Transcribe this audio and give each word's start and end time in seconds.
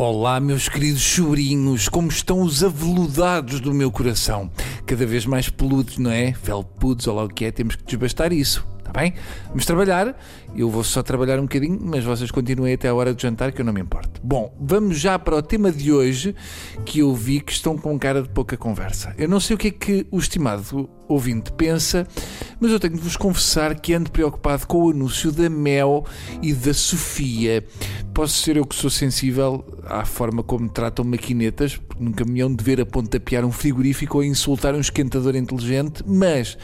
Olá, 0.00 0.38
meus 0.38 0.68
queridos 0.68 1.02
sobrinhos, 1.02 1.88
como 1.88 2.06
estão 2.06 2.42
os 2.42 2.62
aveludados 2.62 3.58
do 3.58 3.74
meu 3.74 3.90
coração? 3.90 4.48
Cada 4.86 5.04
vez 5.04 5.26
mais 5.26 5.48
peludos, 5.48 5.98
não 5.98 6.12
é? 6.12 6.32
Felpudos, 6.34 7.08
ou 7.08 7.16
lá 7.16 7.24
o 7.24 7.28
que 7.28 7.44
é, 7.44 7.50
temos 7.50 7.74
que 7.74 7.82
desbastar 7.82 8.32
isso. 8.32 8.64
Está 8.78 8.92
bem? 8.92 9.14
Vamos 9.48 9.66
trabalhar. 9.66 10.16
Eu 10.54 10.70
vou 10.70 10.84
só 10.84 11.02
trabalhar 11.02 11.40
um 11.40 11.42
bocadinho, 11.42 11.80
mas 11.82 12.04
vocês 12.04 12.30
continuem 12.30 12.74
até 12.74 12.86
a 12.86 12.94
hora 12.94 13.12
de 13.12 13.20
jantar, 13.20 13.50
que 13.50 13.60
eu 13.60 13.64
não 13.64 13.72
me 13.72 13.80
importo. 13.80 14.20
Bom, 14.22 14.54
vamos 14.60 15.00
já 15.00 15.18
para 15.18 15.34
o 15.34 15.42
tema 15.42 15.72
de 15.72 15.92
hoje, 15.92 16.32
que 16.84 17.00
eu 17.00 17.12
vi 17.12 17.40
que 17.40 17.50
estão 17.50 17.76
com 17.76 17.98
cara 17.98 18.22
de 18.22 18.28
pouca 18.28 18.56
conversa. 18.56 19.12
Eu 19.18 19.28
não 19.28 19.40
sei 19.40 19.56
o 19.56 19.58
que 19.58 19.66
é 19.66 19.72
que 19.72 20.06
o 20.12 20.18
estimado 20.20 20.88
ouvinte 21.08 21.52
pensa, 21.52 22.06
mas 22.60 22.70
eu 22.70 22.78
tenho 22.78 22.94
de 22.94 23.00
vos 23.00 23.16
confessar 23.16 23.78
que 23.80 23.94
ando 23.94 24.10
preocupado 24.10 24.66
com 24.66 24.84
o 24.84 24.90
anúncio 24.90 25.32
da 25.32 25.48
Mel 25.48 26.04
e 26.42 26.52
da 26.52 26.74
Sofia. 26.74 27.64
Posso 28.12 28.42
ser 28.42 28.56
eu 28.56 28.66
que 28.66 28.74
sou 28.74 28.90
sensível 28.90 29.64
à 29.86 30.04
forma 30.04 30.42
como 30.42 30.68
tratam 30.68 31.04
maquinetas, 31.04 31.76
porque 31.76 32.02
nunca 32.02 32.24
me 32.24 32.40
hão 32.40 32.52
de 32.52 32.62
ver 32.64 32.80
a 32.80 32.86
pontapear 32.86 33.44
um 33.44 33.52
frigorífico 33.52 34.18
ou 34.18 34.24
insultar 34.24 34.74
um 34.74 34.80
esquentador 34.80 35.36
inteligente, 35.36 36.02
mas 36.04 36.58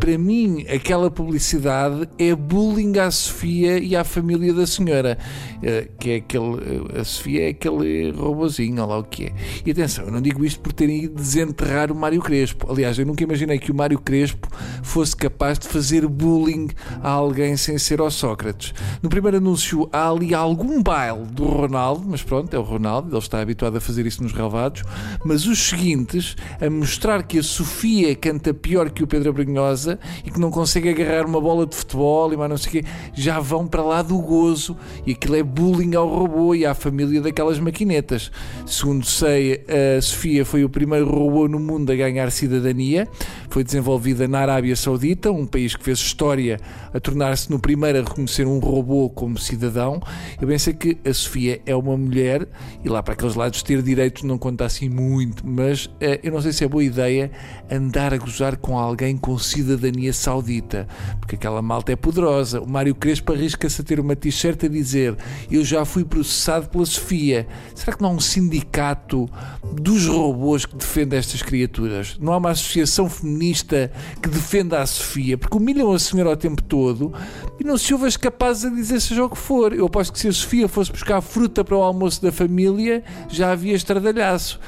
para 0.00 0.18
mim 0.18 0.66
aquela 0.68 1.10
publicidade 1.10 2.08
é 2.18 2.34
bullying 2.34 2.98
à 2.98 3.10
Sofia 3.10 3.78
e 3.78 3.94
à 3.94 4.02
família 4.02 4.52
da 4.52 4.66
senhora, 4.66 5.16
eh, 5.62 5.88
que 5.98 6.10
é 6.10 6.16
aquele, 6.16 7.00
a 7.00 7.04
Sofia 7.04 7.46
é 7.46 7.48
aquele 7.50 8.10
robozinho, 8.10 8.82
olha 8.82 8.86
lá 8.86 8.98
o 8.98 9.04
que 9.04 9.26
é. 9.26 9.32
E 9.64 9.70
atenção, 9.70 10.06
eu 10.06 10.12
não 10.12 10.20
digo 10.20 10.44
isto 10.44 10.60
por 10.60 10.72
terem 10.72 11.04
ido 11.04 11.14
desenterrar 11.14 11.92
o 11.92 11.94
Mário 11.94 12.20
Crespo. 12.20 12.70
Aliás, 12.70 12.98
eu 12.98 13.06
nunca 13.06 13.22
imaginei 13.22 13.58
que 13.58 13.70
o 13.70 13.74
Mário 13.74 13.85
Crespo 13.94 14.48
fosse 14.82 15.14
capaz 15.16 15.58
de 15.58 15.68
fazer 15.68 16.06
bullying 16.06 16.68
a 17.02 17.10
alguém 17.10 17.56
sem 17.56 17.78
ser 17.78 18.00
ao 18.00 18.10
Sócrates. 18.10 18.74
No 19.02 19.08
primeiro 19.08 19.36
anúncio 19.36 19.88
há 19.92 20.10
ali 20.10 20.34
algum 20.34 20.82
baile 20.82 21.26
do 21.26 21.44
Ronaldo, 21.44 22.04
mas 22.06 22.22
pronto, 22.22 22.54
é 22.54 22.58
o 22.58 22.62
Ronaldo, 22.62 23.10
ele 23.10 23.18
está 23.18 23.40
habituado 23.40 23.76
a 23.76 23.80
fazer 23.80 24.06
isso 24.06 24.22
nos 24.22 24.32
relevados. 24.32 24.82
Mas 25.24 25.46
os 25.46 25.58
seguintes, 25.58 26.36
a 26.60 26.70
mostrar 26.70 27.22
que 27.22 27.38
a 27.38 27.42
Sofia 27.42 28.14
canta 28.14 28.52
pior 28.52 28.90
que 28.90 29.02
o 29.02 29.06
Pedro 29.06 29.32
Brunhosa 29.32 29.98
e 30.24 30.30
que 30.30 30.40
não 30.40 30.50
consegue 30.50 30.88
agarrar 30.88 31.26
uma 31.26 31.40
bola 31.40 31.66
de 31.66 31.76
futebol 31.76 32.32
e 32.32 32.36
mais 32.36 32.50
não 32.50 32.56
sei 32.56 32.68
o 32.68 32.72
quê, 32.72 32.84
já 33.14 33.38
vão 33.40 33.66
para 33.66 33.82
lá 33.82 34.02
do 34.02 34.18
gozo 34.18 34.76
e 35.06 35.12
aquilo 35.12 35.36
é 35.36 35.42
bullying 35.42 35.94
ao 35.94 36.08
robô 36.08 36.54
e 36.54 36.64
à 36.64 36.74
família 36.74 37.20
daquelas 37.20 37.58
maquinetas. 37.58 38.30
Segundo 38.64 39.04
sei, 39.04 39.64
a 39.68 40.00
Sofia 40.00 40.44
foi 40.44 40.64
o 40.64 40.68
primeiro 40.68 41.08
robô 41.08 41.48
no 41.48 41.58
mundo 41.58 41.90
a 41.90 41.96
ganhar 41.96 42.30
cidadania, 42.30 43.08
foi 43.56 43.64
desenvolvida 43.64 44.28
na 44.28 44.40
Arábia 44.40 44.76
Saudita, 44.76 45.32
um 45.32 45.46
país 45.46 45.74
que 45.74 45.82
fez 45.82 45.98
história 45.98 46.60
a 46.92 47.00
tornar-se 47.00 47.50
no 47.50 47.58
primeiro 47.58 47.98
a 47.98 48.02
reconhecer 48.02 48.46
um 48.46 48.58
robô 48.58 49.08
como 49.08 49.38
cidadão. 49.38 49.98
Eu 50.38 50.46
pensei 50.46 50.74
que 50.74 50.98
a 51.08 51.14
Sofia 51.14 51.62
é 51.64 51.74
uma 51.74 51.96
mulher 51.96 52.46
e 52.84 52.88
lá 52.90 53.02
para 53.02 53.14
aqueles 53.14 53.34
lados 53.34 53.62
ter 53.62 53.80
direitos 53.80 54.24
não 54.24 54.36
conta 54.36 54.66
assim 54.66 54.90
muito, 54.90 55.42
mas 55.46 55.88
eh, 56.02 56.20
eu 56.22 56.32
não 56.32 56.42
sei 56.42 56.52
se 56.52 56.64
é 56.64 56.68
boa 56.68 56.84
ideia 56.84 57.30
andar 57.70 58.12
a 58.12 58.18
gozar 58.18 58.58
com 58.58 58.78
alguém 58.78 59.16
com 59.16 59.38
cidadania 59.38 60.12
saudita, 60.12 60.86
porque 61.18 61.36
aquela 61.36 61.62
malta 61.62 61.90
é 61.90 61.96
poderosa. 61.96 62.60
O 62.60 62.68
Mário 62.68 62.94
Crespo 62.94 63.32
arrisca-se 63.32 63.80
a 63.80 63.84
ter 63.84 63.98
uma 63.98 64.14
t-shirt 64.14 64.64
a 64.64 64.68
dizer 64.68 65.16
eu 65.50 65.64
já 65.64 65.82
fui 65.86 66.04
processado 66.04 66.68
pela 66.68 66.84
Sofia. 66.84 67.46
Será 67.74 67.96
que 67.96 68.02
não 68.02 68.10
há 68.10 68.12
um 68.12 68.20
sindicato 68.20 69.26
dos 69.72 70.06
robôs 70.06 70.66
que 70.66 70.76
defende 70.76 71.16
estas 71.16 71.40
criaturas? 71.40 72.18
Não 72.20 72.34
há 72.34 72.36
uma 72.36 72.50
associação 72.50 73.08
feminista 73.46 73.90
que 74.20 74.28
defenda 74.28 74.80
a 74.80 74.86
Sofia? 74.86 75.38
Porque 75.38 75.56
humilham 75.56 75.92
a 75.92 75.98
senhora 75.98 76.30
o 76.30 76.36
tempo 76.36 76.62
todo 76.62 77.12
e 77.60 77.64
não 77.64 77.78
se 77.78 77.92
ouve 77.92 78.06
as 78.06 78.16
capazes 78.16 78.64
a 78.64 78.70
dizer 78.70 79.00
seja 79.00 79.24
o 79.24 79.30
que 79.30 79.38
for. 79.38 79.72
Eu 79.72 79.86
aposto 79.86 80.12
que 80.12 80.18
se 80.18 80.28
a 80.28 80.32
Sofia 80.32 80.68
fosse 80.68 80.90
buscar 80.90 81.20
fruta 81.20 81.64
para 81.64 81.76
o 81.76 81.82
almoço 81.82 82.20
da 82.22 82.32
família, 82.32 83.04
já 83.28 83.52
havia 83.52 83.74
estradalhaço. 83.74 84.58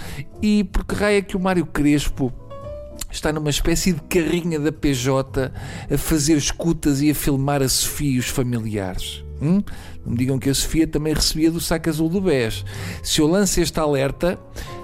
E 0.41 0.65
por 0.65 0.85
que 0.85 0.95
raio 0.95 1.19
é 1.19 1.23
que 1.23 1.37
o 1.37 1.41
Mário 1.41 1.67
Crespo 1.67 2.33
está 3.11 3.33
numa 3.33 3.51
espécie 3.51 3.93
de 3.93 4.01
carrinha 4.03 4.61
da 4.61 4.71
PJ 4.71 5.53
a 5.91 5.99
fazer 5.99 6.37
escutas 6.37 7.01
e 7.01 7.11
a 7.11 7.15
filmar 7.15 7.63
a 7.63 7.69
Sofia 7.69 8.17
e 8.17 8.19
os 8.19 8.29
familiares? 8.29 9.28
Hum? 9.41 9.63
Não 10.05 10.13
me 10.13 10.19
digam 10.19 10.39
que 10.39 10.51
a 10.51 10.55
Sofia 10.55 10.87
também 10.87 11.15
recebia 11.15 11.51
do 11.51 11.61
saco 11.61 11.89
azul 11.89 12.09
do 12.09 12.21
BES. 12.21 12.65
Se 13.03 13.21
eu 13.21 13.27
lanço 13.27 13.61
este 13.61 13.79
alerta, 13.79 14.39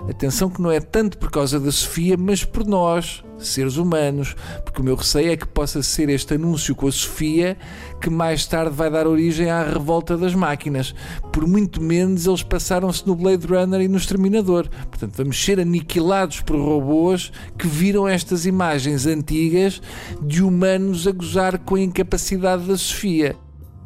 atenção 0.08 0.48
que 0.48 0.62
não 0.62 0.70
é 0.70 0.80
tanto 0.80 1.18
por 1.18 1.30
causa 1.30 1.58
da 1.58 1.72
Sofia, 1.72 2.16
mas 2.16 2.44
por 2.44 2.64
nós, 2.66 3.24
seres 3.38 3.76
humanos, 3.76 4.36
porque 4.64 4.80
o 4.80 4.84
meu 4.84 4.94
receio 4.94 5.32
é 5.32 5.36
que 5.36 5.46
possa 5.46 5.82
ser 5.82 6.08
este 6.08 6.34
anúncio 6.34 6.74
com 6.74 6.86
a 6.86 6.92
Sofia 6.92 7.56
que 8.00 8.10
mais 8.10 8.46
tarde 8.46 8.74
vai 8.74 8.90
dar 8.90 9.06
origem 9.06 9.50
à 9.50 9.62
revolta 9.62 10.16
das 10.16 10.34
máquinas. 10.34 10.94
Por 11.32 11.46
muito 11.46 11.80
menos 11.80 12.26
eles 12.26 12.42
passaram-se 12.42 13.06
no 13.06 13.16
Blade 13.16 13.46
Runner 13.46 13.80
e 13.80 13.88
no 13.88 13.96
Exterminador. 13.96 14.68
Portanto, 14.90 15.14
vamos 15.16 15.42
ser 15.42 15.58
aniquilados 15.58 16.40
por 16.40 16.56
robôs 16.56 17.32
que 17.58 17.66
viram 17.66 18.06
estas 18.06 18.46
imagens 18.46 19.06
antigas 19.06 19.80
de 20.22 20.42
humanos 20.42 21.06
a 21.06 21.12
gozar 21.12 21.58
com 21.58 21.74
a 21.76 21.80
incapacidade 21.80 22.64
da 22.64 22.76
Sofia. 22.76 23.36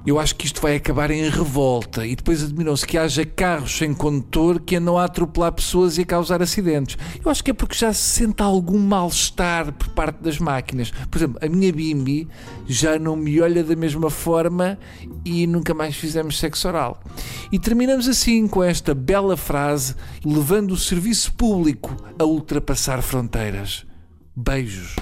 Eu 0.07 0.19
acho 0.19 0.37
que 0.37 0.47
isto 0.47 0.63
vai 0.63 0.77
acabar 0.77 1.11
em 1.11 1.29
revolta 1.29 2.07
e 2.07 2.17
depois 2.17 2.43
admiram-se 2.43 2.87
que 2.87 2.97
haja 2.97 3.27
carros 3.27 3.77
sem 3.77 3.93
condutor 3.93 4.61
que 4.61 4.77
andam 4.77 4.97
a 4.97 5.05
atropelar 5.05 5.53
pessoas 5.53 5.99
e 5.99 6.03
a 6.03 6.07
causar 6.07 6.41
acidentes. 6.41 6.97
Eu 7.23 7.31
acho 7.31 7.45
que 7.45 7.51
é 7.51 7.55
porque 7.55 7.75
já 7.75 7.93
se 7.93 8.01
sente 8.01 8.43
algum 8.43 8.79
mal-estar 8.79 9.73
por 9.73 9.89
parte 9.89 10.23
das 10.23 10.39
máquinas. 10.39 10.91
Por 11.11 11.19
exemplo, 11.19 11.39
a 11.43 11.49
minha 11.49 11.73
Bimbi 11.73 12.27
já 12.67 12.99
não 12.99 13.17
me 13.17 13.41
olha 13.41 13.63
da 13.63 13.77
mesma 13.77 14.09
forma 14.09 14.79
e 15.25 15.47
nunca 15.47 15.75
mais 15.75 15.95
fizemos 15.97 16.39
sexo 16.39 16.69
oral. 16.69 17.03
E 17.53 17.59
terminamos 17.59 18.09
assim 18.09 18.47
com 18.47 18.63
esta 18.63 18.95
bela 18.95 19.37
frase, 19.37 19.95
levando 20.25 20.71
o 20.73 20.77
serviço 20.77 21.33
público 21.35 21.95
a 22.19 22.25
ultrapassar 22.25 23.03
fronteiras. 23.03 23.85
Beijos. 24.35 24.97